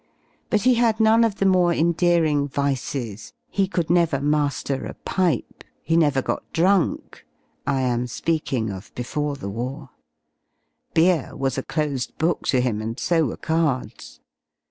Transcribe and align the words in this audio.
But 0.49 0.63
he 0.63 0.73
had 0.73 0.99
none 0.99 1.23
of 1.23 1.35
the 1.35 1.45
more 1.45 1.71
endearing 1.71 2.47
vices: 2.47 3.33
he 3.51 3.67
could 3.67 3.91
never 3.91 4.19
ma 4.19 4.49
Her 4.67 4.83
a 4.87 4.95
pipe, 4.95 5.63
\ 5.73 5.81
he 5.83 5.95
never 5.95 6.23
got 6.23 6.43
drunk{Iam 6.53 8.07
speaking 8.09 8.71
of 8.71 8.91
before 8.95 9.35
the 9.35 9.47
war), 9.51 9.91
beer 10.95 11.35
was 11.35 11.59
a 11.59 11.67
I 11.69 11.69
closed 11.71 12.17
book 12.17 12.47
to 12.47 12.61
him, 12.61 12.81
and 12.81 12.99
so 12.99 13.25
were 13.27 13.37
cards. 13.37 14.19